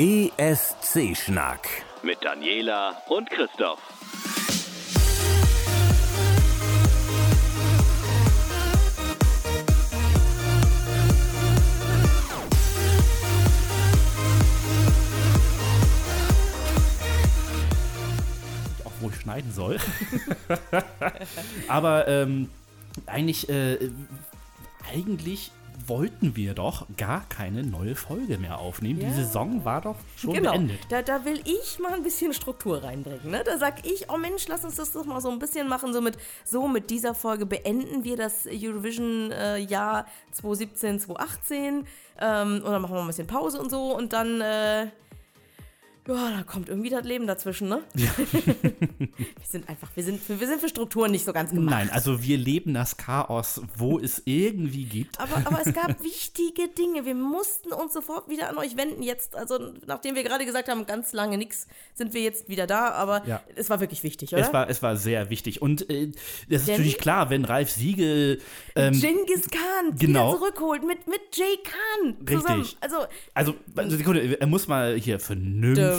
[0.00, 1.68] ESC-Schnack
[2.04, 3.80] mit Daniela und Christoph.
[18.84, 19.80] auch wo ich schneiden soll.
[21.66, 22.48] Aber ähm,
[23.06, 23.90] eigentlich, äh,
[24.88, 25.50] eigentlich
[25.88, 29.00] wollten wir doch gar keine neue Folge mehr aufnehmen.
[29.00, 29.08] Ja.
[29.08, 30.52] Die Saison war doch schon genau.
[30.52, 30.80] beendet.
[30.88, 33.30] Da, da will ich mal ein bisschen Struktur reinbringen.
[33.30, 33.42] Ne?
[33.44, 35.92] Da sag ich, oh Mensch, lass uns das doch mal so ein bisschen machen.
[35.92, 41.86] So mit, so mit dieser Folge beenden wir das Eurovision-Jahr 2017, 2018.
[42.20, 43.96] Ähm, und dann machen wir ein bisschen Pause und so.
[43.96, 44.88] Und dann, äh,
[46.08, 47.82] ja, da kommt irgendwie das Leben dazwischen, ne?
[47.94, 49.08] wir
[49.46, 51.70] sind einfach, wir sind, wir sind für Strukturen nicht so ganz gemacht.
[51.70, 55.20] Nein, also wir leben das Chaos, wo es irgendwie gibt.
[55.20, 57.04] Aber, aber es gab wichtige Dinge.
[57.04, 59.02] Wir mussten uns sofort wieder an euch wenden.
[59.02, 62.90] Jetzt, also nachdem wir gerade gesagt haben, ganz lange nichts, sind wir jetzt wieder da.
[62.92, 63.42] Aber Ja.
[63.54, 64.42] es war wirklich wichtig, oder?
[64.42, 65.60] Es war, es war sehr wichtig.
[65.62, 66.10] Und äh,
[66.48, 68.40] das ist Denn- natürlich klar, wenn Ralf Siegel.
[68.74, 70.32] Ähm, Genghis Khan genau.
[70.32, 72.60] wieder zurückholt mit, mit Jay Khan zusammen.
[72.62, 72.78] Richtig.
[72.80, 72.96] Also,
[73.34, 75.97] also, also, Sekunde, er muss mal hier vernünftig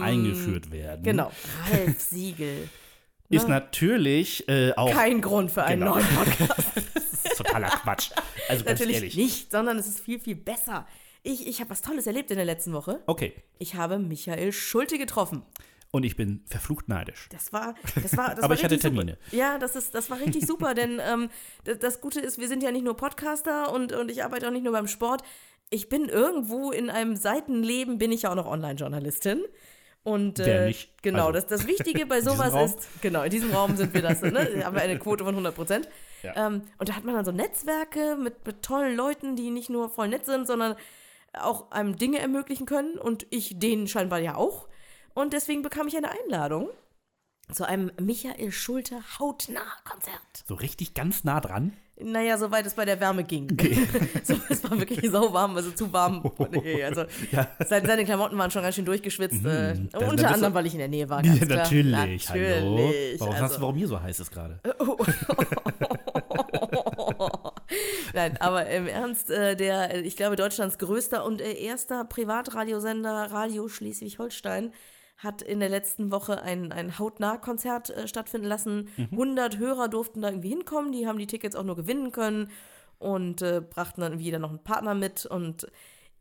[0.00, 1.02] eingeführt werden.
[1.02, 1.30] Genau,
[1.70, 2.68] Ralf Siegel.
[3.28, 4.92] Ist natürlich äh, auch.
[4.92, 5.94] Kein Grund für einen genau.
[5.94, 6.66] neuen Podcast.
[6.94, 8.10] das ist totaler Quatsch.
[8.46, 9.16] Also ganz natürlich ehrlich.
[9.16, 10.86] nicht, sondern es ist viel, viel besser.
[11.22, 13.02] Ich, ich habe was Tolles erlebt in der letzten Woche.
[13.06, 13.32] Okay.
[13.58, 15.44] Ich habe Michael Schulte getroffen.
[15.94, 17.28] Und ich bin verflucht neidisch.
[17.30, 19.18] Das war, das war, das Aber war ich hatte Termine.
[19.26, 19.36] Super.
[19.36, 21.28] Ja, das ist, das war richtig super, denn ähm,
[21.64, 24.52] das, das Gute ist, wir sind ja nicht nur Podcaster und, und ich arbeite auch
[24.52, 25.22] nicht nur beim Sport.
[25.68, 29.44] Ich bin irgendwo in einem Seitenleben, bin ich ja auch noch Online-Journalistin.
[30.02, 31.00] Und äh, nicht?
[31.02, 34.22] genau, Also, das, das Wichtige bei sowas ist, genau, in diesem Raum sind wir das,
[34.22, 34.64] ne?
[34.64, 35.88] Haben wir eine Quote von 100 Prozent.
[36.22, 36.48] Ja.
[36.48, 39.90] Ähm, und da hat man dann so Netzwerke mit, mit tollen Leuten, die nicht nur
[39.90, 40.74] voll nett sind, sondern
[41.34, 44.68] auch einem Dinge ermöglichen können und ich denen scheinbar ja auch.
[45.14, 46.68] Und deswegen bekam ich eine Einladung
[47.52, 50.44] zu einem Michael Schulte Hautnah-Konzert.
[50.46, 51.72] So richtig ganz nah dran.
[52.00, 53.46] Naja, soweit es bei der Wärme ging.
[54.24, 56.22] so, es war wirklich so warm, also zu warm.
[56.50, 57.46] Nee, also, Ja.
[57.66, 59.44] seine, Klamotten waren schon ganz schön durchgeschwitzt.
[59.44, 61.22] äh, dann- dann unter anderem, weil ich in der Nähe war.
[61.24, 61.58] Ja, klar.
[61.58, 62.28] natürlich.
[62.30, 62.40] Hallo.
[62.86, 63.20] Natürlich.
[63.20, 64.58] Warum, also, hast warum mir so heiß ist gerade?
[68.14, 73.30] Nein, aber im Ernst, äh, der, äh, ich glaube, Deutschlands größter und äh, erster Privatradiosender
[73.30, 74.72] Radio Schleswig-Holstein
[75.22, 78.88] hat in der letzten Woche ein, ein Hautnah-Konzert äh, stattfinden lassen.
[79.10, 82.50] 100 Hörer durften da irgendwie hinkommen, die haben die Tickets auch nur gewinnen können
[82.98, 85.66] und äh, brachten dann irgendwie noch einen Partner mit und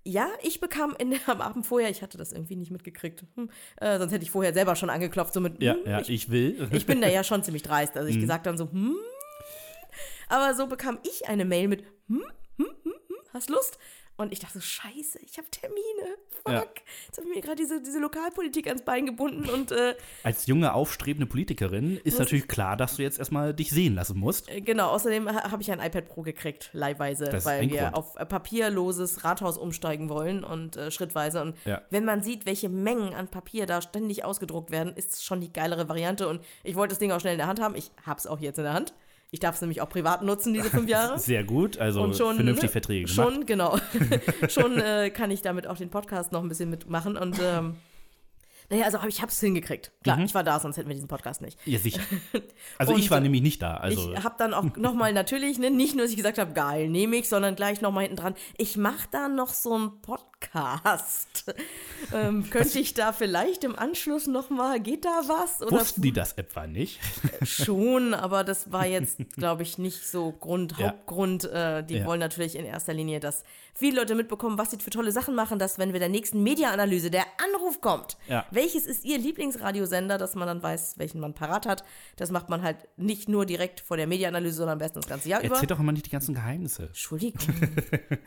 [0.03, 3.49] ja, ich bekam in der, am Abend vorher, ich hatte das irgendwie nicht mitgekriegt, hm,
[3.77, 6.31] äh, sonst hätte ich vorher selber schon angeklopft, so mit, Ja, hm, ja, ich ich
[6.31, 6.67] will.
[6.71, 7.97] ich bin da ja schon ziemlich dreist.
[7.97, 8.95] Also ich gesagt dann so, hm.
[10.27, 12.23] Aber so bekam ich eine Mail mit, hm,
[12.57, 13.77] hm, hm, hm, hast Lust?
[14.21, 16.17] Und ich dachte so, scheiße, ich habe Termine.
[16.43, 16.53] Fuck.
[16.53, 16.63] Ja.
[17.07, 20.73] Jetzt habe ich mir gerade diese, diese Lokalpolitik ans Bein gebunden und äh, Als junge,
[20.73, 24.49] aufstrebende Politikerin ist natürlich klar, dass du jetzt erstmal dich sehen lassen musst.
[24.49, 27.69] äh, genau, außerdem ha- habe ich ein iPad Pro gekriegt, leihweise, Das ist weil ein
[27.69, 27.93] wir Grund.
[27.95, 31.41] auf äh, papierloses Rathaus umsteigen wollen und äh, schrittweise.
[31.41, 31.81] Und Ja.
[31.91, 35.53] wenn man sieht, welche Mengen an Papier da ständig ausgedruckt werden, ist es schon die
[35.53, 36.27] geilere Variante.
[36.27, 37.75] Und ich wollte das Ding auch schnell in der Hand haben.
[37.75, 38.93] Ich habe es auch jetzt in der Hand.
[39.33, 41.17] Ich darf es nämlich auch privat nutzen, diese fünf Jahre.
[41.19, 43.33] Sehr gut, also und schon vernünftig ne, Verträge gemacht.
[43.33, 43.77] Schon, genau.
[44.49, 47.77] schon äh, kann ich damit auch den Podcast noch ein bisschen mitmachen und ähm,
[48.69, 49.91] naja, also ich habe es hingekriegt.
[50.03, 50.23] Klar, Mhm.
[50.25, 51.57] ich war da, sonst hätten wir diesen Podcast nicht.
[51.65, 52.01] Ja, sicher.
[52.77, 53.75] Also Und, ich war nämlich nicht da.
[53.75, 56.89] Also ich habe dann auch nochmal natürlich, ne, nicht nur, dass ich gesagt habe, geil,
[56.89, 60.30] nehme ich, sondern gleich nochmal hinten dran, ich mache da noch so einen Podcast.
[62.13, 65.61] ähm, könnte ich da vielleicht im Anschluss nochmal, geht da was?
[65.61, 66.99] Oder wussten die das etwa nicht?
[67.43, 70.87] Schon, aber das war jetzt, glaube ich, nicht so Grund, Ja.
[70.89, 71.45] Hauptgrund.
[71.45, 72.05] Äh, die Ja.
[72.05, 73.43] wollen natürlich in erster Linie, dass
[73.73, 77.09] viele Leute mitbekommen, was sie für tolle Sachen machen, dass wenn wir der nächsten Media-Analyse
[77.11, 78.45] der Anruf kommt, Ja.
[78.51, 81.83] welches ist ihr Lieblingsradiosender, dass man dann weiß, welchen man parat hat.
[82.17, 85.29] Das macht man halt nicht nur direkt vor der Media-Analyse, sondern am besten das ganze
[85.29, 85.53] Jahr über.
[85.55, 86.87] Erzähl doch immer nicht die ganzen Geheimnisse.
[86.87, 87.39] Entschuldigung,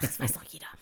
[0.00, 0.66] das weiß doch jeder.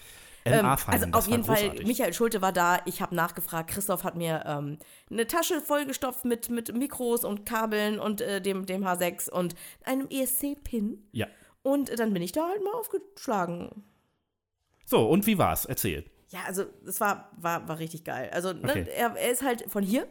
[0.44, 1.86] Ähm, also auf jeden Fall, großartig.
[1.86, 2.80] Michael Schulte war da.
[2.84, 3.70] Ich habe nachgefragt.
[3.70, 4.78] Christoph hat mir ähm,
[5.10, 9.54] eine Tasche vollgestopft mit, mit Mikros und Kabeln und äh, dem, dem H6 und
[9.84, 11.08] einem ESC-Pin.
[11.12, 11.26] Ja.
[11.62, 13.84] Und dann bin ich da halt mal aufgeschlagen.
[14.84, 15.64] So, und wie war's?
[15.64, 16.04] Erzähl.
[16.30, 18.30] Ja, also das war, war, war richtig geil.
[18.32, 18.86] Also ne, Okay.
[18.96, 20.08] er, er ist halt von hier.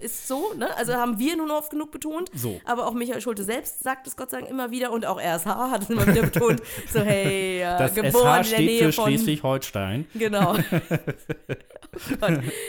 [0.00, 0.76] Ist so, ne?
[0.76, 2.28] Also haben wir nun oft genug betont.
[2.34, 2.60] So.
[2.64, 5.46] Aber auch Michael Schulte selbst sagt es Gott sei Dank immer wieder und auch RSH
[5.46, 6.60] hat es immer wieder betont.
[6.92, 9.04] So, hey, äh, Das geboren SH in der steht Nähe für von.
[9.06, 10.06] Schleswig-Holstein.
[10.14, 10.56] Genau.
[12.20, 12.26] oh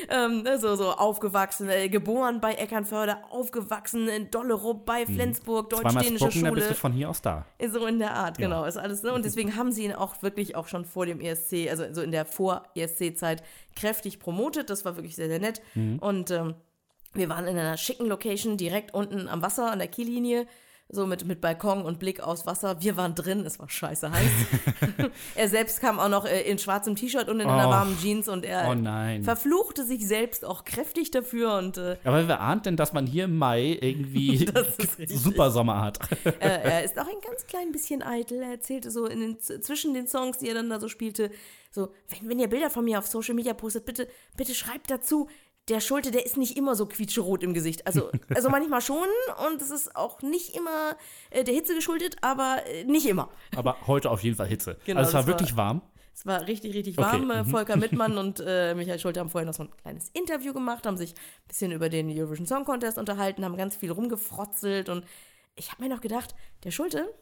[0.09, 5.75] ähm, so, so aufgewachsen, äh, geboren bei Eckernförde, aufgewachsen in Dollerup bei Flensburg, Mhm.
[5.77, 6.79] Zweimal deutsch-dänische Spocken, dann bist du Schule.
[6.79, 7.45] von hier aus da.
[7.71, 8.45] So in der Art, Ja.
[8.47, 8.65] genau.
[8.65, 9.13] Ist alles, ne?
[9.13, 12.11] Und deswegen haben sie ihn auch wirklich auch schon vor dem ESC, also so in
[12.11, 13.43] der Vor-ESC-Zeit,
[13.75, 14.69] kräftig promotet.
[14.69, 15.61] Das war wirklich sehr, sehr nett.
[15.73, 15.99] Mhm.
[15.99, 16.55] Und ähm,
[17.13, 20.45] wir waren in einer schicken Location direkt unten am Wasser, an der Kiellinie.
[20.89, 22.79] So mit, mit Balkon und Blick aufs Wasser.
[22.81, 24.29] Wir waren drin, es war scheiße heiß.
[25.35, 27.71] er selbst kam auch noch äh, in schwarzem T-Shirt und in einer Oh.
[27.71, 29.23] warmen Jeans und er Oh nein.
[29.23, 33.23] verfluchte sich selbst auch kräftig dafür und äh, Aber wer ahnt denn, dass man hier
[33.23, 34.45] im Mai irgendwie
[35.07, 35.99] super Sommer hat?
[36.25, 38.41] äh, er ist auch ein ganz klein bisschen eitel.
[38.41, 41.31] Er erzählte so in den, zwischen den Songs, die er dann da so spielte,
[41.71, 44.07] so, wenn, wenn ihr Bilder von mir auf Social Media postet, bitte,
[44.37, 45.27] bitte schreibt dazu,
[45.69, 47.87] der Schulte, der ist nicht immer so quietschrot im Gesicht.
[47.87, 49.07] Also, also manchmal schon
[49.47, 50.95] und es ist auch nicht immer
[51.29, 53.29] äh, der Hitze geschuldet, aber äh, nicht immer.
[53.55, 54.77] Aber heute auf jeden Fall Hitze.
[54.85, 55.81] Genau, also es war wirklich warm.
[56.13, 57.31] Es war richtig, richtig Okay, warm.
[57.31, 57.47] Äh, mhm.
[57.47, 60.97] Volker Mittmann und äh, Michael Schulte haben vorher noch so ein kleines Interview gemacht, haben
[60.97, 65.05] sich ein bisschen über den Eurovision Song Contest unterhalten, haben ganz viel rumgefrotzelt und
[65.55, 67.13] ich habe mir noch gedacht, der Schulte,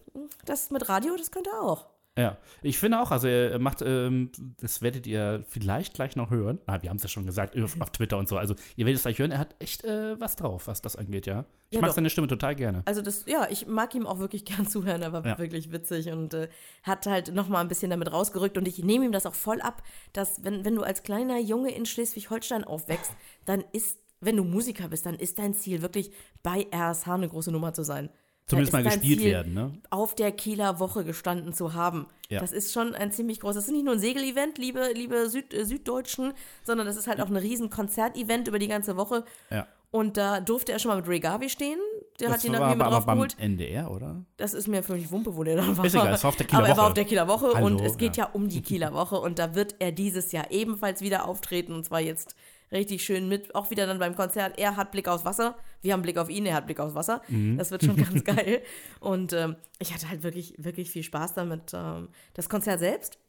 [0.46, 1.91] das mit Radio, das könnte er auch.
[2.18, 6.60] Ja, ich finde auch, also er macht, ähm, das werdet ihr vielleicht gleich noch hören.
[6.66, 8.38] Ah, wir haben es ja schon gesagt, auf, Twitter und so.
[8.38, 11.25] Also ihr werdet es gleich hören, er hat echt äh, was drauf, was das angeht,
[11.25, 11.46] ja.
[11.69, 11.96] Ich Ja, mag doch.
[11.96, 12.81] seine Stimme total gerne.
[12.84, 15.38] Also das, ja, ich mag ihm auch wirklich gern zuhören, er war Ja.
[15.40, 16.50] wirklich witzig und äh,
[16.84, 19.62] hat halt noch mal ein bisschen damit rausgerückt und ich nehme ihm das auch voll
[19.62, 19.81] ab,
[20.12, 23.14] dass wenn, wenn du als kleiner Junge in Schleswig-Holstein aufwächst,
[23.46, 26.12] dann ist, wenn du Musiker bist, dann ist dein Ziel wirklich
[26.44, 28.10] bei RSH eine große Nummer zu sein.
[28.51, 29.74] Zumindest mal gespielt werden, ne?
[29.89, 32.07] Auf der Kieler Woche gestanden zu haben.
[32.30, 32.39] Ja.
[32.39, 35.53] Das ist schon ein ziemlich großes, das ist nicht nur ein Segelevent, liebe, liebe Süd,
[35.53, 36.33] äh, Süddeutschen,
[36.63, 39.25] sondern das ist halt auch ein riesen Konzertevent über die ganze Woche.
[39.50, 39.68] Ja.
[39.92, 41.77] Und da durfte er schon mal mit Ray Garvey stehen.
[42.21, 43.44] Der hat Das ihn dann hier mit aber, aber beim draufgeholt.
[43.44, 44.24] NDR, oder?
[44.38, 45.83] Das ist mir völlig Wumpe, wo der dann war.
[45.83, 46.88] Ist egal, es war auf der Kieler Aber er war Woche.
[46.88, 48.25] auf der Kieler Woche Hallo, und es geht ja.
[48.25, 48.30] ja.
[48.31, 52.00] um die Kieler Woche und da wird er dieses Jahr ebenfalls wieder auftreten und zwar
[52.00, 52.36] jetzt
[52.71, 54.57] richtig schön mit, auch wieder dann beim Konzert.
[54.57, 57.21] Er hat Blick aufs Wasser, wir haben Blick auf ihn, er hat Blick aufs Wasser.
[57.27, 57.57] Mhm.
[57.57, 58.62] Das wird schon ganz geil.
[59.00, 61.71] Und ähm, ich hatte halt wirklich, wirklich viel Spaß damit.
[61.73, 63.19] Ähm, das Konzert selbst,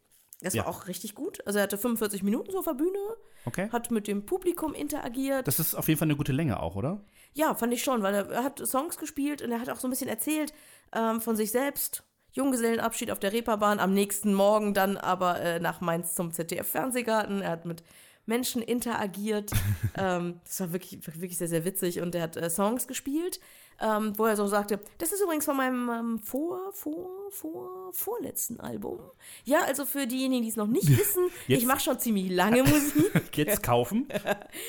[0.41, 0.65] das Ja.
[0.65, 1.45] war auch richtig gut.
[1.47, 2.99] Also er hatte 45 Minuten so auf der Bühne,
[3.45, 3.69] Okay.
[3.73, 5.49] hat mit dem Publikum interagiert.
[5.49, 7.05] Das ist auf jeden Fall eine gute Länge auch, oder?
[7.35, 9.91] Ja, fand ich schon, weil er, hat Songs gespielt und er hat auch so ein
[9.91, 10.53] bisschen erzählt
[10.93, 12.05] ähm, von sich selbst.
[12.35, 17.43] Junggesellenabschied auf der Reeperbahn, am nächsten Morgen dann aber äh, nach Mainz zum ZDF-Fernsehgarten.
[17.43, 17.83] Er hat mit
[18.27, 19.51] Menschen interagiert.
[19.97, 23.41] ähm, das war wirklich, wirklich sehr, sehr witzig und er hat äh, Songs gespielt,
[23.83, 28.61] ähm, wo er so sagte, das ist übrigens von meinem ähm, vor, vor, vor, vorletzten
[28.61, 29.01] Album.
[29.45, 32.63] Ja, also für diejenigen, die es noch nicht wissen, Jetzt- ich mache schon ziemlich lange
[32.65, 33.37] Musik.
[33.37, 34.07] Jetzt kaufen.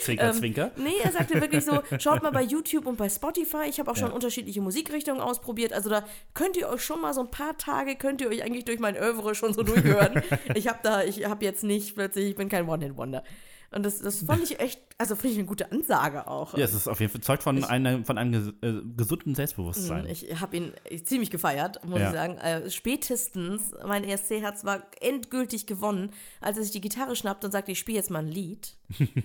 [0.04, 0.72] Zwinker, Ähm, zwinker.
[0.78, 3.66] Nee, er sagte wirklich so, schaut mal bei YouTube und bei Spotify.
[3.70, 4.14] Ich habe auch schon Ja.
[4.16, 5.74] unterschiedliche Musikrichtungen ausprobiert.
[5.74, 8.66] Also da könnt ihr euch schon mal so ein paar Tage, könnt ihr euch eigentlich
[8.66, 10.24] durch mein Oeuvre schon so durchhören.
[10.56, 13.24] ich habe da, ich habe jetzt nicht plötzlich, ich bin kein One-Hit-Wonder.
[13.74, 16.58] Und das, das fand ich echt, also finde ich eine gute Ansage auch.
[16.58, 20.06] Ja, es ist auf jeden Fall zeugt von, einer, von einem ges äh, gesunden Selbstbewusstsein.
[20.08, 20.74] Ich habe ihn
[21.04, 22.08] ziemlich gefeiert, muss Ja.
[22.10, 22.38] ich sagen.
[22.38, 26.12] Äh, spätestens, mein ESC-Herz war endgültig gewonnen,
[26.42, 28.76] als er sich die Gitarre schnappt und sagt, ich spiele jetzt mal ein Lied.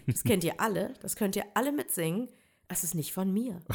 [0.06, 2.28] Das kennt ihr alle, das könnt ihr alle mitsingen.
[2.68, 3.60] Das ist nicht von mir.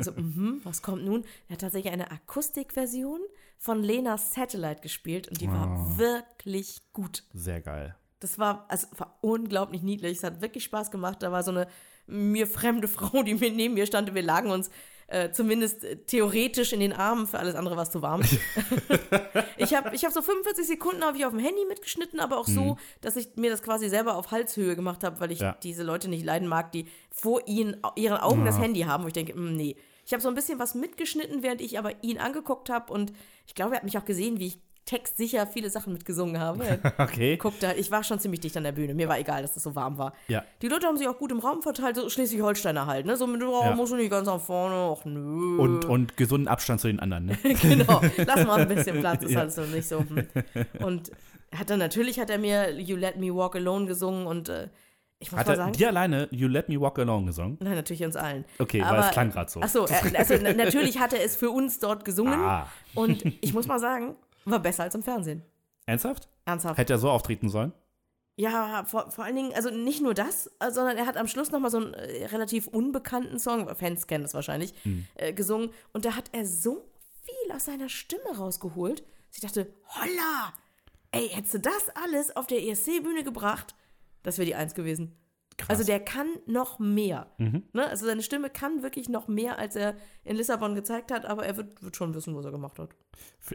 [0.00, 1.24] So, mhm, was kommt nun?
[1.48, 3.20] Er hat tatsächlich eine Akustikversion
[3.56, 7.24] von Lenas Satellite gespielt und die war wirklich gut.
[7.32, 7.94] Sehr geil.
[8.20, 10.18] Das war, also, war unglaublich niedlich.
[10.18, 11.22] Es hat wirklich Spaß gemacht.
[11.22, 11.68] Da war so eine
[12.06, 14.70] mir fremde Frau, die mir neben mir stand und wir lagen uns
[15.08, 17.26] äh, zumindest äh, theoretisch in den Armen.
[17.26, 18.22] Für alles andere war es zu warm.
[19.56, 22.46] ich habe ich hab so 45 Sekunden habe ich auf dem Handy mitgeschnitten, aber auch
[22.46, 25.44] so, dass ich mir das quasi selber auf Halshöhe gemacht habe, weil ich Mhm.
[25.44, 25.56] Ja.
[25.62, 28.62] diese Leute nicht leiden mag, die vor ihnen, ihren Augen das Ja.
[28.62, 29.76] Handy haben, wo ich denke, mm, nee.
[30.04, 33.12] Ich habe so ein bisschen was mitgeschnitten, während ich aber ihn angeguckt habe und
[33.46, 36.78] ich glaube, er hat mich auch gesehen, wie ich textsicher viele Sachen mitgesungen habe.
[36.98, 37.36] Okay.
[37.36, 38.94] Guck da, ich war schon ziemlich dicht an der Bühne.
[38.94, 40.12] Mir war egal, dass das so warm war.
[40.28, 40.42] Ja.
[40.62, 43.16] Die Leute haben sich auch gut im Raum verteilt, so Schleswig-Holsteiner halt, ne?
[43.16, 43.74] So mit Raum Ja.
[43.74, 44.96] musst du nicht ganz nach vorne.
[44.98, 45.58] Ach nö.
[45.58, 47.38] Und, und gesunden Abstand zu den anderen, ne?
[47.62, 49.40] genau, lass mal ein bisschen Platz, ist Ja.
[49.40, 50.00] halt so nicht so.
[50.00, 50.26] hm.
[50.80, 51.10] Und
[51.54, 54.68] hat dann natürlich hat er mir You Let Me Walk Alone gesungen und äh,
[55.20, 55.72] ich muss Hat mal sagen.
[55.72, 57.58] dir alleine You Let Me Walk Alone gesungen?
[57.60, 58.44] Nein, natürlich uns allen.
[58.58, 59.60] Okay, weil es klang grad so.
[59.60, 62.38] Achso, also na- natürlich hat er es für uns dort gesungen.
[62.40, 62.68] Ah.
[62.94, 64.14] Und ich muss mal sagen,
[64.44, 65.42] war besser als im Fernsehen.
[65.86, 66.28] Ernsthaft?
[66.44, 66.78] Ernsthaft.
[66.78, 67.72] Hätte er so auftreten sollen?
[68.36, 71.50] Ja, vor, vor allen Dingen, also nicht nur das, äh, sondern er hat am Schluss
[71.50, 74.74] nochmal so einen äh, relativ unbekannten Song, Fans kennen das wahrscheinlich,
[75.16, 75.70] äh, gesungen.
[75.92, 76.88] Und da hat er so
[77.22, 80.52] viel aus seiner Stimme rausgeholt, dass ich dachte, holla,
[81.10, 83.74] ey, hättest du das alles auf der ESC-Bühne gebracht,
[84.22, 85.16] das wäre die Eins gewesen.
[85.58, 85.70] Krass.
[85.70, 87.26] Also der kann noch mehr.
[87.36, 87.86] Ne?
[87.88, 91.56] Also seine Stimme kann wirklich noch mehr, als er in Lissabon gezeigt hat, aber er
[91.56, 92.90] wird, wird schon wissen, was er gemacht hat.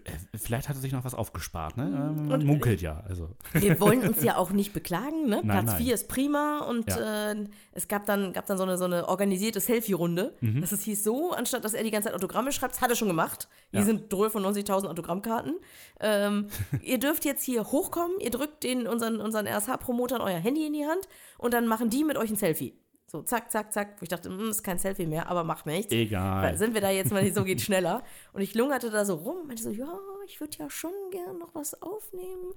[0.03, 1.83] Äh, Vielleicht hat er sich noch was aufgespart, ne?
[1.85, 3.01] Ähm, Man Und- munkelt ja.
[3.07, 3.29] Also.
[3.53, 5.37] Wir wollen uns ja auch nicht beklagen, ne?
[5.43, 5.77] Nein, Platz nein.
[5.83, 7.31] 4 ist prima und Ja.
[7.31, 10.35] äh, es gab dann, gab dann so eine, so eine organisierte Selfie-Runde.
[10.41, 10.59] Mhm.
[10.59, 12.97] Das es hieß so, anstatt dass er die ganze Zeit Autogramme schreibt, das hat er
[12.97, 13.47] schon gemacht.
[13.71, 13.85] Hier Ja.
[13.85, 15.55] sind 95.000 Autogrammkarten.
[16.01, 16.47] Ähm,
[16.83, 20.85] ihr dürft jetzt hier hochkommen, ihr drückt den, unseren, unseren RSH-Promotern euer Handy in die
[20.85, 21.07] Hand
[21.43, 22.73] und dann machen die mit euch ein Selfie.
[23.07, 23.95] So, zack, zack, zack.
[23.99, 25.91] Wo ich dachte, hm, ist kein Selfie mehr, aber macht nichts.
[25.93, 26.43] Egal.
[26.43, 28.03] Weil sind wir da jetzt mal, so geht schneller.
[28.33, 31.37] Und ich lungerte da so rum und meinte so, ja, ich würde ja schon gern
[31.37, 32.53] noch was aufnehmen.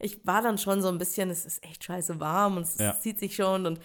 [0.00, 2.98] Ich war dann schon so ein bisschen, es ist echt scheiße warm und es Ja.
[2.98, 3.78] zieht sich schon und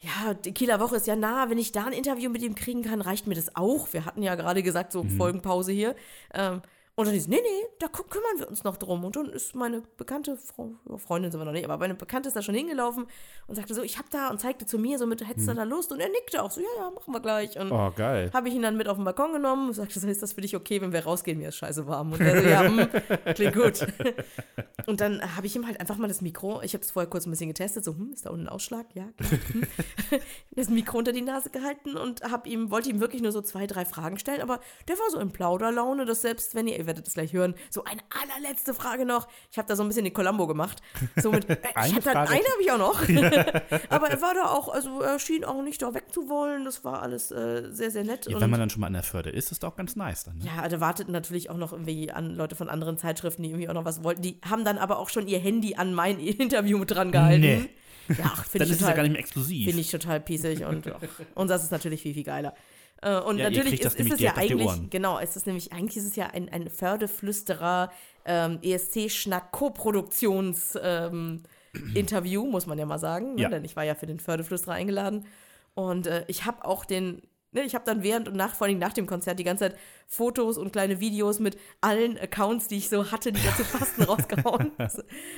[0.00, 1.50] ja, die Kieler Woche ist ja nah.
[1.50, 3.92] Wenn ich da ein Interview mit ihm kriegen kann, reicht mir das auch.
[3.92, 5.96] Wir hatten ja gerade gesagt, so Folgenpause hier.
[6.32, 6.62] Ähm,
[6.98, 9.04] und dann hieß, nee, nee, da kü- kümmern wir uns noch drum.
[9.04, 12.34] Und dann ist meine bekannte Frau, Freundin sind wir noch nicht, aber meine Bekannte ist
[12.34, 13.06] da schon hingelaufen
[13.46, 15.62] und sagte so, ich hab da und zeigte zu mir so mit, hättest du da
[15.62, 15.92] Lust?
[15.92, 17.56] Und er nickte auch so, ja, ja, machen wir gleich.
[17.56, 18.30] Und Oh, geil.
[18.34, 20.40] habe ich ihn dann mit auf den Balkon genommen und sagte, so, ist das für
[20.40, 21.38] dich okay, wenn wir rausgehen?
[21.38, 22.12] Mir ist scheiße warm.
[22.12, 22.88] Und er so, ja, hm,
[23.36, 23.86] klingt gut.
[24.86, 27.26] Und dann habe ich ihm halt einfach mal das Mikro, ich habe es vorher kurz
[27.26, 28.86] ein bisschen getestet, so, hm, ist da unten ein Ausschlag?
[28.94, 29.40] Ja, klar.
[29.52, 29.62] Hm.
[30.52, 33.66] das Mikro unter die Nase gehalten und hab ihm, wollte ihm wirklich nur so zwei,
[33.66, 37.14] drei Fragen stellen, aber der war so in Plauderlaune, dass selbst wenn ihr werdet es
[37.14, 39.28] gleich hören, so eine allerletzte Frage noch.
[39.52, 40.82] Ich habe da so ein bisschen den Columbo gemacht.
[41.14, 42.30] So mit, äh, Eine ich Frage?
[42.30, 43.00] eine habe ich auch noch.
[43.90, 46.64] aber er war da auch, also er schien auch nicht da wegzuwollen.
[46.64, 48.26] Das war alles äh, sehr, sehr nett.
[48.26, 49.94] Ja, und wenn man dann schon mal an der Förde ist, ist das auch ganz
[49.94, 50.38] nice dann.
[50.38, 50.46] Ne?
[50.46, 53.74] ja, da warteten natürlich auch noch irgendwie an Leute von anderen Zeitschriften, die irgendwie auch
[53.74, 54.22] noch was wollten.
[54.22, 57.40] Die haben dann aber auch schon ihr Handy an mein Interview mit dran gehalten.
[57.40, 57.70] Nee.
[58.08, 59.64] Ja, finde Dann ich ist es ja gar total, nicht mehr exklusiv.
[59.66, 60.90] finde ich total pießig und
[61.34, 62.54] und das ist natürlich viel, viel geiler.
[63.02, 66.06] Äh, Und Ja, natürlich ist, ist es ja eigentlich, genau, es ist nämlich, eigentlich ist
[66.06, 67.92] es ja ein, ein Fördeflüsterer
[68.24, 71.42] ähm, ESC-Schnack-Koproduktions- ähm,
[71.94, 73.42] Interview, muss man ja mal sagen, ne?
[73.42, 73.48] Ja.
[73.50, 75.26] denn ich war ja für den Fördeflüsterer eingeladen.
[75.74, 78.78] Und äh, ich habe auch den, ne, ich habe dann während und nach, vor allem
[78.78, 82.88] nach dem Konzert, die ganze Zeit Fotos und kleine Videos mit allen Accounts, die ich
[82.88, 84.72] so hatte, die dazu passten, rausgehauen.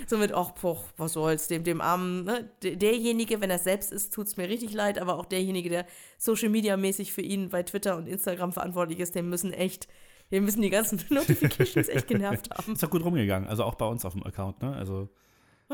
[0.06, 2.50] so, mit, ach, poch, was soll's, dem, dem armen, ne?
[2.62, 5.86] Derjenige, wenn er es selbst ist, tut's mir richtig leid, aber auch derjenige, der
[6.18, 9.88] Social Media mäßig für ihn bei Twitter und Instagram verantwortlich ist, dem müssen echt,
[10.30, 12.72] dem müssen die ganzen Notifications echt genervt haben.
[12.72, 13.48] Ist doch gut rumgegangen.
[13.48, 14.74] Also auch bei uns auf dem Account, ne?
[14.74, 15.08] Also,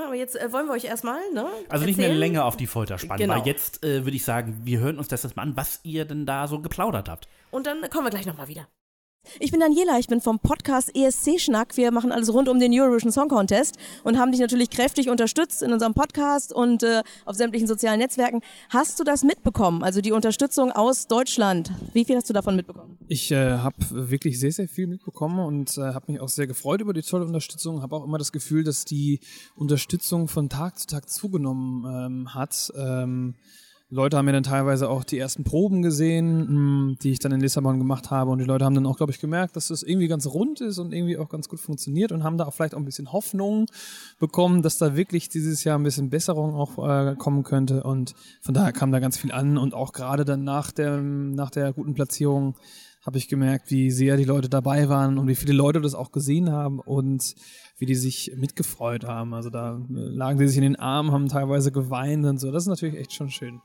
[0.04, 1.46] aber jetzt äh, wollen wir euch erstmal, ne?
[1.68, 2.18] also nicht mehr erzählen?
[2.20, 3.34] länger auf die Folter spannen, Genau.
[3.36, 6.04] weil jetzt äh, würde ich sagen, wir hören uns das jetzt mal an, was ihr
[6.04, 7.28] denn da so geplaudert habt.
[7.50, 8.68] Und dann kommen wir gleich nochmal wieder.
[9.40, 11.76] Ich bin Daniela, ich bin vom Podcast ESC Schnack.
[11.76, 15.62] Wir machen alles rund um den Eurovision Song Contest und haben dich natürlich kräftig unterstützt
[15.62, 18.40] in unserem Podcast und äh, auf sämtlichen sozialen Netzwerken.
[18.70, 19.82] Hast du das mitbekommen?
[19.82, 21.72] Also die Unterstützung aus Deutschland.
[21.92, 22.98] Wie viel hast du davon mitbekommen?
[23.08, 26.80] Ich äh, habe wirklich sehr, sehr viel mitbekommen und äh, habe mich auch sehr gefreut
[26.80, 27.82] über die tolle Unterstützung.
[27.82, 29.20] Habe auch immer das Gefühl, dass die
[29.54, 32.72] Unterstützung von Tag zu Tag zugenommen ähm, hat.
[32.76, 33.34] Ähm,
[33.88, 37.40] Leute haben mir dann teilweise auch die ersten Proben gesehen, mh, die ich dann in
[37.40, 38.32] Lissabon gemacht habe.
[38.32, 40.78] Und die Leute haben dann auch, glaube ich, gemerkt, dass das irgendwie ganz rund ist
[40.78, 43.66] und irgendwie auch ganz gut funktioniert und haben da auch vielleicht auch ein bisschen Hoffnung
[44.18, 47.84] bekommen, dass da wirklich dieses Jahr ein bisschen Besserung auch äh, kommen könnte.
[47.84, 49.56] Und von daher kam da ganz viel an.
[49.56, 52.56] Und auch gerade dann nach der, nach der guten Platzierung
[53.06, 56.10] habe ich gemerkt, wie sehr die Leute dabei waren und wie viele Leute das auch
[56.10, 57.36] gesehen haben und
[57.78, 59.32] wie die sich mitgefreut haben.
[59.32, 62.50] Also da lagen die sich in den Armen, haben teilweise geweint und so.
[62.50, 63.60] Das ist natürlich echt schon schön.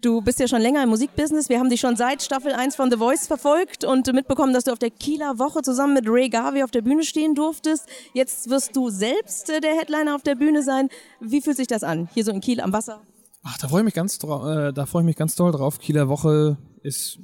[0.00, 1.48] Du bist ja schon länger im Musikbusiness.
[1.48, 4.72] Wir haben dich schon seit Staffel 1 von The Voice verfolgt und mitbekommen, dass du
[4.72, 7.88] auf der Kieler Woche zusammen mit Ray Garvey auf der Bühne stehen durftest.
[8.14, 10.88] Jetzt wirst du selbst äh, der Headliner auf der Bühne sein.
[11.20, 12.08] Wie fühlt sich das an?
[12.14, 13.00] Hier so in Kiel am Wasser?
[13.42, 15.80] Ach, da freue ich mich ganz, äh, da freue ich mich ganz doll drauf.
[15.80, 17.18] Kieler Woche ist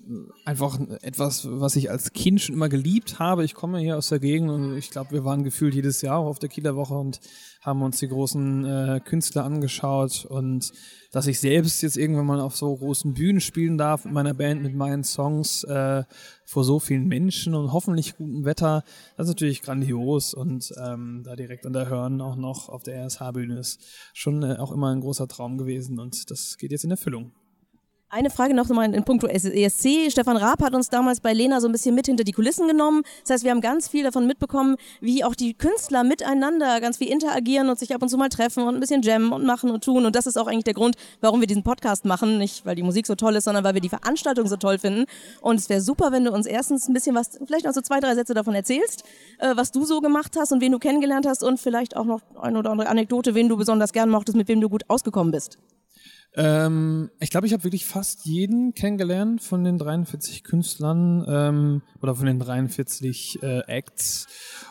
[0.44, 3.44] einfach etwas, was ich als Kind schon immer geliebt habe.
[3.44, 6.38] Ich komme hier aus der Gegend und ich glaube, wir waren gefühlt jedes Jahr auf
[6.38, 7.20] der Kieler Woche und
[7.64, 10.70] haben uns die großen äh, Künstler angeschaut und
[11.12, 14.62] dass ich selbst jetzt irgendwann mal auf so großen Bühnen spielen darf mit meiner Band,
[14.62, 16.04] mit meinen Songs äh,
[16.44, 18.84] vor so vielen Menschen und hoffentlich gutem Wetter,
[19.16, 23.06] das ist natürlich grandios und ähm, da direkt an der Hörn auch noch auf der
[23.06, 23.80] RSH-Bühne ist
[24.12, 27.32] schon äh, auch immer ein großer Traum gewesen und das geht jetzt in Erfüllung.
[28.14, 30.09] Eine Frage noch mal in puncto ESC.
[30.09, 33.02] Stefan Raab hat uns damals bei Lena so ein bisschen mit hinter die Kulissen genommen.
[33.23, 37.09] Das heißt, wir haben ganz viel davon mitbekommen, wie auch die Künstler miteinander ganz viel
[37.09, 39.83] interagieren und sich ab und zu mal treffen und ein bisschen jammen und machen und
[39.83, 40.06] tun.
[40.06, 42.38] Und das ist auch eigentlich der Grund, warum wir diesen Podcast machen.
[42.38, 45.06] Nicht, weil die Musik so toll ist, sondern weil wir die Veranstaltung so toll finden.
[45.40, 47.99] Und es wäre super, wenn du uns erstens ein bisschen was, vielleicht noch so zwei,
[47.99, 49.02] drei Sätze davon erzählst,
[49.40, 52.21] äh, was du so gemacht hast und wen du kennengelernt hast und vielleicht auch noch
[52.40, 55.59] eine oder andere Anekdote, wen du besonders gern mochtest, mit wem du gut ausgekommen bist.
[56.37, 62.14] Ähm, ich glaube, ich habe wirklich fast jeden kennengelernt von den 43 Künstlern ähm, oder
[62.14, 64.26] von den 43 äh, Acts.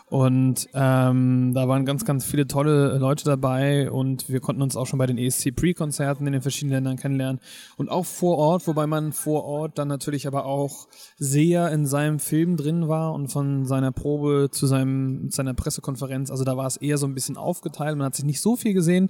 [0.09, 3.89] Und ähm, da waren ganz, ganz viele tolle Leute dabei.
[3.89, 7.39] Und wir konnten uns auch schon bei den ESC Pre-Konzerten in den verschiedenen Ländern kennenlernen.
[7.77, 12.19] Und auch vor Ort, wobei man vor Ort dann natürlich aber auch sehr in seinem
[12.19, 16.77] Film drin war und von seiner Probe zu seinem, seiner Pressekonferenz, also da war es
[16.77, 19.09] eher so ein bisschen aufgeteilt, man hat sich nicht so viel gesehen,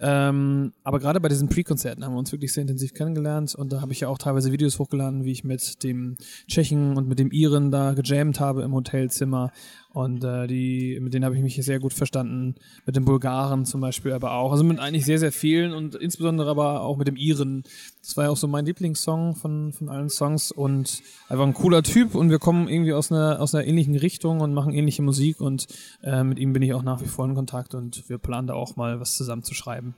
[0.00, 3.80] ähm, aber gerade bei diesen Pre-Konzerten haben wir uns wirklich sehr intensiv kennengelernt und da
[3.80, 6.16] habe ich ja auch teilweise Videos hochgeladen, wie ich mit dem
[6.46, 9.52] Tschechen und mit dem Iren da gejammt habe im Hotelzimmer
[9.98, 12.54] und äh, die, mit denen habe ich mich sehr gut verstanden.
[12.86, 14.52] Mit den Bulgaren zum Beispiel aber auch.
[14.52, 17.64] Also mit eigentlich sehr, sehr vielen und insbesondere aber auch mit dem Iren.
[18.00, 21.82] Das war ja auch so mein Lieblingssong von, von allen Songs und einfach ein cooler
[21.82, 25.40] Typ und wir kommen irgendwie aus einer, aus einer ähnlichen Richtung und machen ähnliche Musik
[25.40, 25.66] und
[26.02, 28.54] äh, mit ihm bin ich auch nach wie vor in Kontakt und wir planen da
[28.54, 29.94] auch mal was zusammen zu schreiben.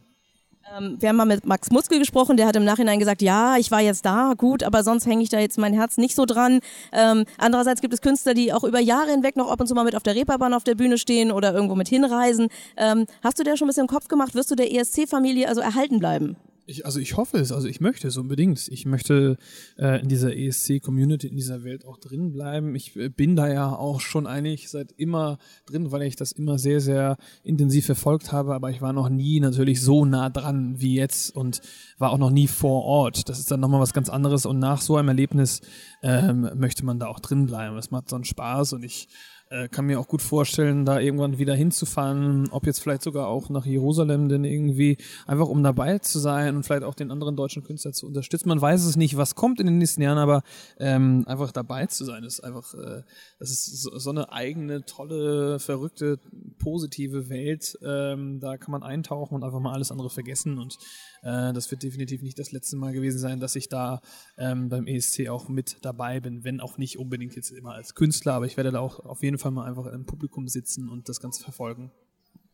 [0.77, 3.71] Ähm, wir haben mal mit Max Muskel gesprochen, der hat im Nachhinein gesagt, ja, ich
[3.71, 6.61] war jetzt da, gut, aber sonst hänge ich da jetzt mein Herz nicht so dran.
[6.93, 9.85] Ähm, andererseits gibt es Künstler, die auch über Jahre hinweg noch ab und zu mal
[9.85, 12.49] mit auf der Reeperbahn auf der Bühne stehen oder irgendwo mit hinreisen.
[12.77, 15.61] Ähm, hast du dir schon ein bisschen im Kopf gemacht, wirst du der ESC-Familie also
[15.61, 16.37] erhalten bleiben?
[16.71, 18.69] Ich, also ich hoffe es, also ich möchte es unbedingt.
[18.69, 19.39] Ich möchte
[19.77, 22.77] äh, in dieser ESC-Community, in dieser Welt auch drin bleiben.
[22.77, 26.61] Ich äh, bin da ja auch schon eigentlich seit immer drin, weil ich das immer
[26.61, 30.95] sehr, sehr intensiv verfolgt habe, aber ich war noch nie natürlich so nah dran wie
[30.95, 31.61] jetzt und
[31.99, 33.29] war auch noch nie vor Ort.
[33.29, 35.63] Das ist dann nochmal was ganz anderes und nach so einem Erlebnis
[36.05, 37.77] ähm, möchte man da auch drin bleiben.
[37.79, 39.09] Es macht so einen Spaß und ich
[39.51, 43.49] äh, kann mir auch gut vorstellen, da irgendwann wieder hinzufahren, ob jetzt vielleicht sogar auch
[43.51, 47.65] nach Jerusalem, denn irgendwie einfach um dabei zu sein und vielleicht auch den anderen deutschen
[47.65, 48.49] Künstler zu unterstützen.
[48.49, 50.43] Man weiß es nicht, was kommt in den nächsten Jahren, aber
[50.79, 53.03] ähm, einfach dabei zu sein, ist einfach, äh,
[53.41, 56.21] das ist so, so eine eigene, tolle, verrückte,
[56.59, 57.77] positive Welt.
[57.83, 60.79] Ähm, da kann man eintauchen und einfach mal alles andere vergessen und
[61.23, 64.01] äh, das wird definitiv nicht das letzte Mal gewesen sein, dass ich da
[64.39, 68.35] ähm, beim ESC auch mit dabei bin, wenn auch nicht unbedingt jetzt immer als Künstler,
[68.35, 71.21] aber ich werde da auch auf jeden Fall mal einfach im Publikum sitzen und das
[71.21, 71.91] Ganze verfolgen.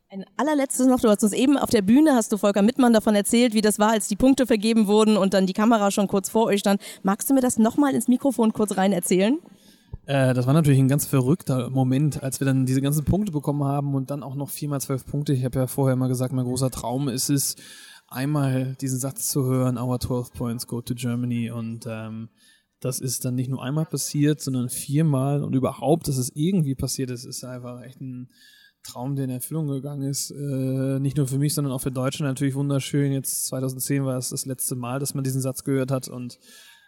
[0.08, 3.16] Ein allerletztes noch, du hast uns eben auf der Bühne, hast du Volker Mittmann davon
[3.16, 6.28] erzählt, wie das war, als die Punkte vergeben wurden und dann die Kamera schon kurz
[6.28, 6.80] vor euch stand.
[7.02, 9.38] Magst du mir das nochmal ins Mikrofon kurz rein erzählen?
[10.06, 13.64] Äh, das war natürlich ein ganz verrückter Moment, als wir dann diese ganzen Punkte bekommen
[13.64, 15.32] haben und dann auch noch viermal zwölf Punkte.
[15.32, 17.56] Ich habe ja vorher mal gesagt, mein großer Traum ist es,
[18.08, 22.28] einmal diesen Satz zu hören, our 12 points go to Germany und ähm,
[22.86, 27.10] das ist dann nicht nur einmal passiert, sondern viermal und überhaupt, dass es irgendwie passiert
[27.10, 28.30] ist, ist einfach echt ein
[28.82, 30.30] Traum, der in Erfüllung gegangen ist.
[30.30, 33.12] Äh, nicht nur für mich, sondern auch für Deutschland natürlich wunderschön.
[33.12, 36.38] Jetzt 2010 war es das letzte Mal, dass man diesen Satz gehört hat und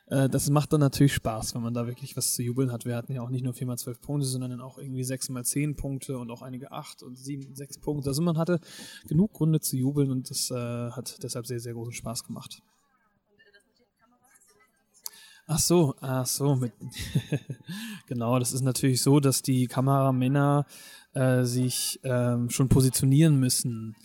[0.07, 2.85] äh, das macht dann natürlich Spaß, wenn man da wirklich was zu jubeln hat.
[2.85, 5.29] Wir hatten ja auch nicht nur 4 mal 12 Punkte, sondern dann auch irgendwie 6
[5.31, 8.11] mal 10 Punkte und auch einige 8 und 7, 6 Punkte.
[8.11, 8.61] Also man hatte
[9.07, 12.63] genug Gründe zu jubeln und das äh, hat deshalb sehr, sehr großen Spaß gemacht.
[15.51, 16.73] Ach so, ach so, mit
[18.07, 20.67] genau, das ist natürlich so, dass die Kameramänner
[21.15, 23.97] äh, sich ähm, schon positionieren müssen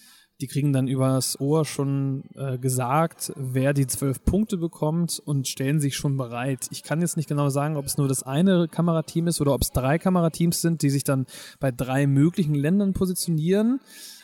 [0.43, 5.79] die kriegen dann übers Ohr schon äh, gesagt, wer die zwölf Punkte bekommt und stellen
[5.79, 6.67] sich schon bereit.
[6.71, 9.61] Ich kann jetzt nicht genau sagen, ob es nur das eine Kamerateam ist oder ob
[9.61, 11.27] es drei Kamerateams sind, die sich dann
[11.61, 13.79] bei drei möglichen Ländern positionieren.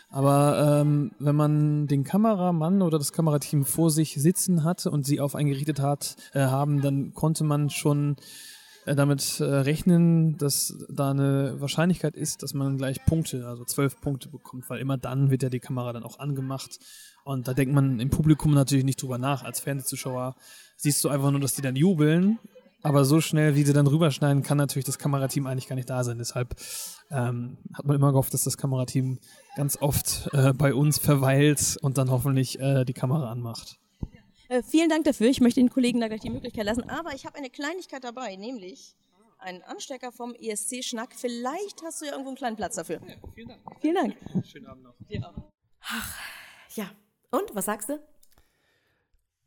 [0.10, 5.20] Aber ähm, wenn man den Kameramann oder das Kamerateam vor sich sitzen hatte und sie
[5.20, 8.16] auf eingerichtet hat, äh, haben, dann konnte man schon
[8.86, 14.02] äh, damit äh, rechnen, dass da eine Wahrscheinlichkeit ist, dass man gleich Punkte, also zwölf
[14.02, 16.80] Punkte bekommt, weil immer dann wird ja die Kamera dann auch angemacht.
[17.24, 19.44] Und da denkt man im Publikum natürlich nicht drüber nach.
[19.44, 20.36] Als Fernsehzuschauer
[20.76, 22.40] siehst du einfach nur, dass die dann jubeln.
[22.82, 26.04] Aber so schnell, wie sie dann rüberschneiden, kann natürlich das Kamerateam eigentlich gar nicht da
[26.04, 26.18] sein.
[26.18, 26.56] Deshalb
[27.12, 29.20] ähm, hat man immer gehofft, dass das Kamerateam
[29.56, 33.80] ganz oft äh, bei uns verweilt und dann hoffentlich äh, die Kamera anmacht.
[34.48, 35.28] Äh, vielen Dank dafür.
[35.28, 36.90] Ich möchte den Kollegen da gleich die Möglichkeit lassen.
[36.90, 38.96] Aber ich habe eine Kleinigkeit dabei, nämlich
[39.38, 41.14] einen Anstecker vom ESC Schnack.
[41.16, 43.02] Vielleicht hast du ja irgendwo einen kleinen Platz dafür.
[43.08, 43.62] Ja, vielen Dank.
[43.82, 44.18] Vielen Dank.
[44.46, 44.96] Schönen Abend noch.
[45.24, 45.44] Auch.
[45.82, 46.20] Ach,
[46.76, 46.90] ja.
[47.32, 48.00] Und, was sagst du?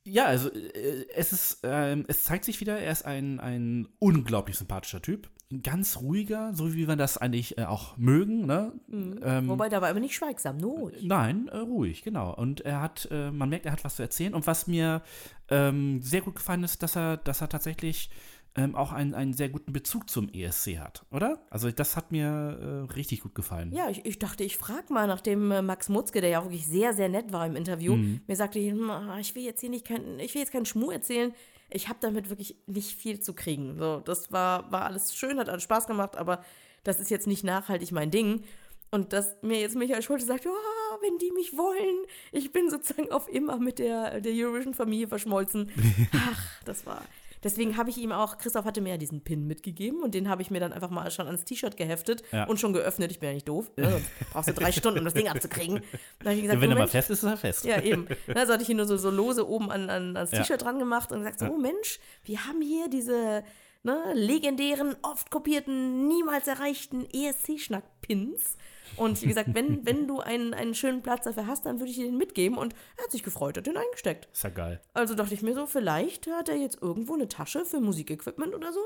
[0.05, 4.57] Ja, also äh, es ist, äh, es zeigt sich wieder, er ist ein, ein unglaublich
[4.59, 5.29] sympathischer Typ
[5.63, 8.47] ganz ruhiger, so wie wir das eigentlich äh, auch mögen.
[8.47, 8.73] Ne?
[8.87, 9.21] Mhm.
[9.23, 11.03] Ähm, Wobei der war aber nicht schweigsam, nur ruhig.
[11.03, 12.35] Nein, äh, ruhig, genau.
[12.35, 14.35] Und er hat, äh, man merkt, er hat was zu erzählen.
[14.35, 15.03] Und was mir
[15.51, 18.11] ähm, sehr gut gefallen ist, dass er, dass er tatsächlich
[18.55, 21.43] ähm, auch einen, einen sehr guten Bezug zum ESC hat, oder?
[21.51, 23.73] Also das hat mir äh, richtig gut gefallen.
[23.73, 26.93] Ja, ich, ich dachte, ich frage mal, nachdem äh, Max Mutzke, der ja wirklich sehr,
[26.93, 28.21] sehr nett war im Interview, mhm.
[28.27, 31.33] mir sagte, hm, ich will jetzt hier nicht kein, ich will jetzt keinen Schmuh erzählen,
[31.71, 33.79] ich habe damit wirklich nicht viel zu kriegen.
[33.79, 36.45] So, das war, war alles schön, hat alles Spaß gemacht, aber
[36.85, 38.45] das ist jetzt nicht nachhaltig mein Ding.
[38.91, 40.51] Und dass mir jetzt Michael Schulte sagt, oh,
[41.01, 42.05] wenn die mich wollen.
[42.31, 45.71] Ich bin sozusagen auf immer mit der, der Eurovision-Familie verschmolzen.
[46.13, 47.03] Ach, das war.
[47.43, 50.43] Deswegen habe ich ihm auch, Christoph hatte mir ja diesen Pin mitgegeben und den habe
[50.43, 52.45] ich mir dann einfach mal schon ans T-Shirt geheftet Ja.
[52.45, 53.11] und schon geöffnet.
[53.11, 53.71] Ich bin ja nicht doof.
[53.77, 53.91] Ne?
[53.91, 55.81] Sonst brauchst du drei Stunden, um das Ding abzukriegen.
[56.21, 57.65] Dann habe ich gesagt, Wenn er mal fest ist, ist er fest.
[57.65, 58.07] ja, eben.
[58.35, 60.39] Also hatte ich ihn nur so, so lose oben an, an, ans Ja.
[60.39, 63.43] T-Shirt dran gemacht und gesagt, so, oh Mensch, wir haben hier diese
[63.83, 67.05] ne, legendären, oft kopierten, niemals erreichten
[68.03, 68.57] ESC-Schnack-Pins.
[68.97, 71.97] Und wie gesagt, wenn, wenn du einen, einen schönen Platz dafür hast, dann würde ich
[71.97, 72.59] dir den mitgeben.
[72.59, 74.29] Und er hat sich gefreut, hat den eingesteckt.
[74.33, 74.81] Ist ja geil.
[74.93, 78.73] Also dachte ich mir so, vielleicht hat er jetzt irgendwo eine Tasche für Musikequipment oder
[78.73, 78.81] so.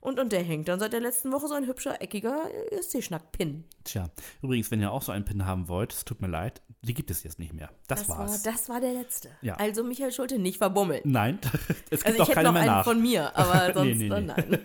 [0.00, 3.64] Und, und der hängt dann seit der letzten Woche so ein hübscher, eckiger ESC-Schnack-Pin.
[3.84, 4.04] Tja,
[4.42, 7.10] übrigens, wenn ihr auch so einen Pin haben wollt, es tut mir leid, die gibt
[7.10, 7.70] es jetzt nicht mehr.
[7.88, 8.42] Das, Das war, war's.
[8.42, 9.30] das war der letzte.
[9.42, 9.54] Ja.
[9.54, 11.00] Also Michael Schulte nicht verbummeln.
[11.04, 11.38] Nein,
[11.90, 12.84] es gibt Also auch ich hätte keine noch mehr einen nach.
[12.84, 14.26] von mir, aber sonst Nee, nee, nee.
[14.26, 14.58] nein.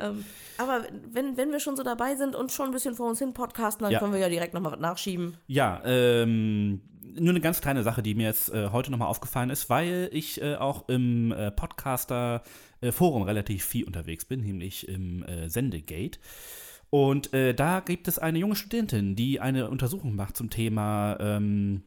[0.00, 0.24] ähm,
[0.56, 3.34] aber wenn, wenn wir schon so dabei sind und schon ein bisschen vor uns hin
[3.34, 3.98] podcasten, dann Ja.
[3.98, 5.36] können wir ja direkt nochmal was nachschieben.
[5.46, 6.80] Ja, ähm,
[7.16, 10.40] nur eine ganz kleine Sache, die mir jetzt äh, heute nochmal aufgefallen ist, weil ich
[10.42, 11.50] äh, auch im äh,
[12.92, 16.18] Podcaster-Forum relativ viel unterwegs bin, nämlich im äh, Sendegate.
[16.90, 21.82] Und äh, da gibt es eine junge Studentin, die eine Untersuchung macht zum Thema ähm,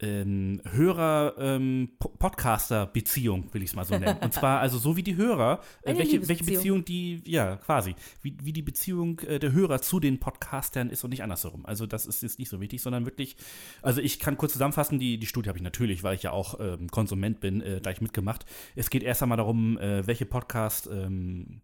[0.00, 4.18] ähm, Hörer-Podcaster-Beziehung, will ich es mal so nennen.
[4.20, 6.44] Und zwar also so wie die Hörer, äh, welche, welche.
[6.44, 11.04] Beziehung die, ja, quasi, wie, wie die Beziehung äh, der Hörer zu den Podcastern ist
[11.04, 11.66] und nicht andersrum.
[11.66, 13.36] Also das ist jetzt nicht so wichtig, sondern wirklich,
[13.82, 16.60] also ich kann kurz zusammenfassen, die, die Studie habe ich natürlich, weil ich ja auch
[16.60, 18.46] ähm, Konsument bin, äh, gleich mitgemacht.
[18.76, 21.60] Es geht erst einmal darum, äh, welche Podcast ähm,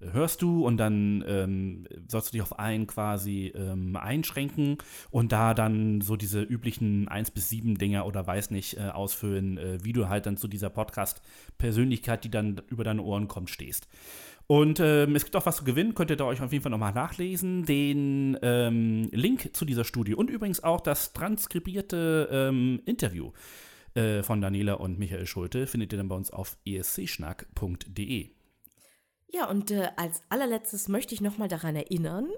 [0.00, 4.78] hörst du und dann ähm, sollst du dich auf einen quasi ähm, einschränken
[5.10, 9.58] und da dann so diese üblichen 1 bis 7 Dinger oder weiß nicht äh, ausfüllen,
[9.58, 13.88] äh, wie du halt dann zu dieser Podcast-Persönlichkeit, die dann über deine Ohren kommt, stehst.
[14.46, 16.70] Und ähm, es gibt auch was zu gewinnen, könnt ihr da euch auf jeden Fall
[16.72, 17.66] nochmal nachlesen.
[17.66, 23.30] Den ähm, Link zu dieser Studie und übrigens auch das transkribierte ähm, Interview
[23.94, 28.39] äh, von Daniela und Michael Schulte findet ihr dann bei uns auf escschnack.de.
[29.32, 32.28] Ja, und äh, als allerletztes möchte ich nochmal daran erinnern,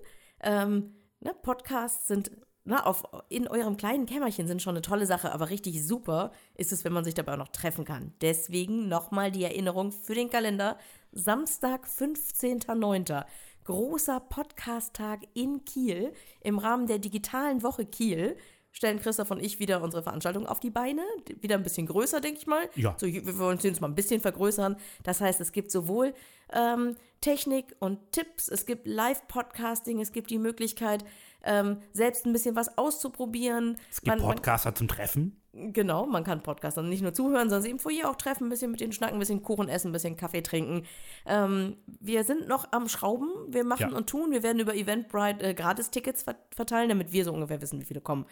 [0.40, 2.30] ähm, ne, Podcasts sind
[2.64, 6.70] na, auf, in eurem kleinen Kämmerchen sind schon eine tolle Sache, aber richtig super ist
[6.70, 8.12] es, wenn man sich dabei auch noch treffen kann.
[8.20, 10.78] Deswegen nochmal die Erinnerung für den Kalender.
[11.10, 13.24] Samstag, 15.09.
[13.64, 18.36] Großer Podcast-Tag in Kiel im Rahmen der digitalen Woche Kiel.
[18.74, 21.02] Stellen Christoph und ich wieder unsere Veranstaltung auf die Beine.
[21.40, 22.68] Wieder ein bisschen größer, denke ich mal.
[22.74, 22.94] Ja.
[22.98, 24.76] So, wir wollen uns mal ein bisschen vergrößern.
[25.02, 26.14] Das heißt, es gibt sowohl
[26.52, 31.04] ähm, Technik und Tipps, es gibt Live-Podcasting, es gibt die Möglichkeit,
[31.44, 33.76] ähm, selbst ein bisschen was auszuprobieren.
[33.90, 35.38] Es gibt Man- man- Podcaster zum Treffen.
[35.54, 38.70] Genau, man kann Podcastern nicht nur zuhören, sondern sie im Foyer auch treffen, ein bisschen
[38.70, 40.86] mit denen schnacken, ein bisschen Kuchen essen, ein bisschen Kaffee trinken.
[41.26, 43.96] Ähm, wir sind noch am Schrauben, wir machen Ja.
[43.96, 44.30] und tun.
[44.30, 48.00] Wir werden über Eventbrite äh, Gratis-Tickets ver verteilen, damit wir so ungefähr wissen, wie viele
[48.00, 48.24] kommen.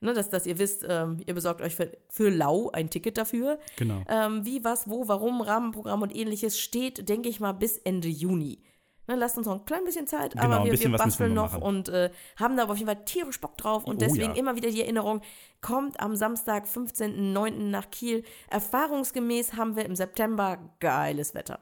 [0.00, 3.58] Ne, dass, dass ihr wisst, ähm, ihr besorgt euch für, für lau ein Ticket dafür.
[3.76, 4.02] Genau.
[4.08, 8.62] Ähm, wie, was, wo, warum, Rahmenprogramm und ähnliches steht, denke ich mal, bis Ende Juni.
[9.08, 11.32] Ne, lasst uns noch ein klein bisschen Zeit, Genau, aber wir, wir müssen wir basteln
[11.32, 11.62] noch noch machen.
[11.62, 13.84] und äh, haben da aber auf jeden Fall tierisch Bock drauf.
[13.84, 14.36] Und Oh deswegen ja.
[14.36, 15.22] immer wieder die Erinnerung,
[15.60, 17.50] kommt am Samstag, 15.09.
[17.70, 18.24] nach Kiel.
[18.50, 21.60] Erfahrungsgemäß haben wir im September geiles Wetter.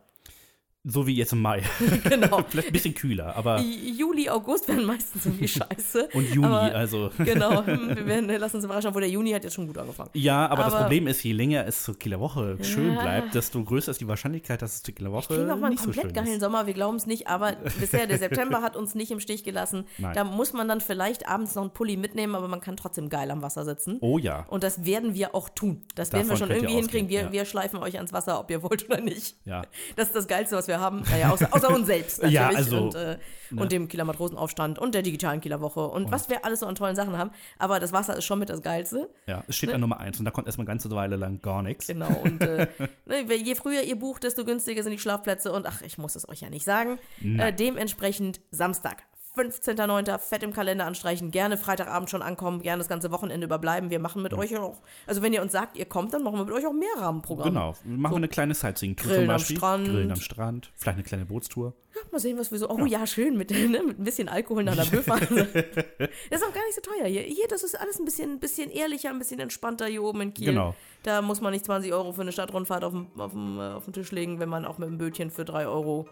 [0.87, 1.63] So wie jetzt im Mai.
[2.05, 2.43] Genau.
[2.49, 3.61] Vielleicht ein bisschen kühler, aber.
[3.61, 6.09] Juli, August werden meistens irgendwie scheiße.
[6.13, 7.11] Und Juni, aber, also.
[7.19, 10.11] Genau, wir werden, lassen uns überraschen, obwohl der Juni hat jetzt schon gut angefangen.
[10.13, 13.01] Ja, aber, das Aber- Problem ist, je länger es zur Kieler Woche schön Ja.
[13.01, 15.69] bleibt, desto größer ist die Wahrscheinlichkeit, dass es zur Kieler Woche Kriegen wir auch mal
[15.69, 16.41] einen so komplett schön geilen ist.
[16.41, 19.87] Sommer, wir glauben es nicht, aber bisher, der September hat uns nicht im Stich gelassen.
[19.97, 20.15] Nein.
[20.15, 23.31] Da muss man dann vielleicht abends noch einen Pulli mitnehmen, aber man kann trotzdem geil
[23.31, 23.97] am Wasser sitzen.
[24.01, 24.45] Oh ja.
[24.49, 25.83] Und das werden wir auch tun.
[25.95, 27.09] Das werden wir Davon schon irgendwie hinkriegen.
[27.09, 27.33] Wir, ja.
[27.33, 29.37] wir schleifen euch ans Wasser, ob ihr wollt oder nicht.
[29.47, 29.63] Ja.
[29.97, 31.03] Das ist das Geilste, was wir haben.
[31.11, 32.35] Naja, außer, außer uns selbst natürlich.
[32.35, 33.19] Ja, also, und, äh,
[33.55, 36.75] und dem Kieler Matrosenaufstand und der digitalen Kieler Woche und, was wir alles so an
[36.75, 37.31] tollen Sachen haben.
[37.59, 39.09] Aber das Wasser ist schon mit das Geilste.
[39.27, 41.63] Ja, es steht an Nummer eins und da kommt erstmal eine ganze Weile lang gar
[41.63, 41.87] nichts.
[41.87, 42.09] Genau.
[42.23, 42.69] Und äh,
[43.07, 45.53] ne, je früher ihr bucht, desto günstiger sind die Schlafplätze.
[45.53, 46.99] Und ach, ich muss es euch ja nicht sagen.
[47.23, 49.05] Äh, dementsprechend Samstag.
[49.37, 50.19] 15.09.
[50.19, 53.91] fett im Kalender anstreichen, gerne Freitagabend schon ankommen, gerne das ganze Wochenende überbleiben.
[53.91, 56.45] Wir machen mit euch auch, also wenn ihr uns sagt, ihr kommt, dann machen wir
[56.45, 57.49] mit euch auch mehr Rahmenprogramm.
[57.49, 57.75] Genau.
[57.83, 59.57] Wir machen eine kleine Sightseeing-Tour zum am Beispiel.
[59.57, 59.89] Strand.
[59.89, 60.71] Grillen am Strand.
[60.77, 61.75] Vielleicht eine kleine Bootstour.
[62.11, 62.69] Mal sehen, was wir so.
[62.69, 65.23] Oh ja, schön, mit, ne, mit ein bisschen Alkohol nach der Böfahrt.
[65.31, 67.23] das ist auch gar nicht so teuer hier.
[67.23, 70.47] Hier, das ist alles ein bisschen, bisschen ehrlicher, ein bisschen entspannter hier oben in Kiel.
[70.47, 70.75] Genau.
[71.03, 73.85] Da muss man nicht 20 Euro für eine Stadtrundfahrt auf dem, auf dem, äh, auf
[73.85, 76.09] den Tisch legen, wenn man auch mit dem Bötchen für 3 Euro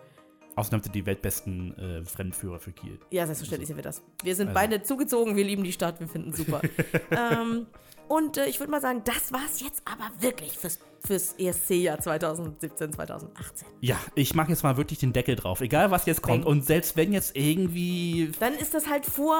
[0.56, 2.98] Außerdem ihr die weltbesten äh, Fremdenführer für Kiel.
[3.10, 4.02] Ja, selbstverständlich sind wir das.
[4.22, 4.60] Wir sind Also.
[4.60, 6.60] beide zugezogen, wir lieben die Stadt, wir finden es super.
[7.10, 7.66] ähm,
[8.08, 12.92] und äh, ich würde mal sagen, das war's jetzt aber wirklich fürs, fürs ESC-Jahr 2017,
[12.92, 13.66] 2018.
[13.80, 16.44] Ja, ich mache jetzt mal wirklich den Deckel drauf, egal was jetzt kommt.
[16.44, 19.38] Und selbst wenn jetzt irgendwie, Dann ist das halt vor,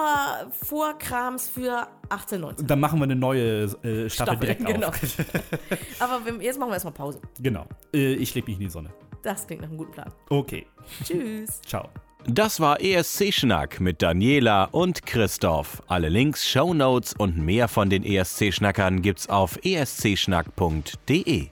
[0.52, 2.66] vor Krams für 18, 19.
[2.66, 4.88] dann machen wir eine neue äh, Staffel, Staffel, direkt genau.
[4.88, 4.98] auf.
[5.98, 7.20] Aber wir, jetzt machen wir erstmal Pause.
[7.40, 7.66] genau.
[7.92, 8.90] Äh, ich leg mich in die Sonne.
[9.22, 10.12] Das klingt nach einem guten Plan.
[10.30, 10.66] Okay,
[11.04, 11.60] Tschüss.
[11.66, 11.88] ciao.
[12.26, 15.82] Das war ESC Schnack mit Daniela und Christoph.
[15.88, 21.48] Alle Links, Shownotes und mehr von den ESC Schnackern gibt's auf escschnack.de.